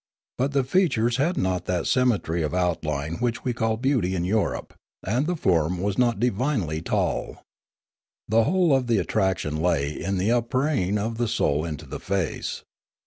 But 0.39 0.53
the 0.53 0.63
features 0.63 1.17
had 1.17 1.37
not 1.37 1.65
that 1.65 1.85
symmetry 1.85 2.41
of 2.41 2.55
outline 2.55 3.17
which 3.17 3.43
we 3.43 3.53
call 3.53 3.77
beauty 3.77 4.15
in 4.15 4.25
Europe; 4.25 4.73
and 5.05 5.27
the 5.27 5.35
form 5.35 5.79
was 5.79 5.95
not" 5.99 6.19
divinely 6.19 6.81
tall." 6.81 7.43
The 8.27 8.45
whole 8.45 8.75
of 8.75 8.87
the 8.87 8.97
attraction 8.97 9.57
lay 9.57 9.91
in 9.91 10.17
the 10.17 10.31
upraying 10.31 10.97
of 10.97 11.19
the 11.19 11.27
soul 11.27 11.63
into 11.65 11.85
the 11.85 11.99
face. 11.99 12.63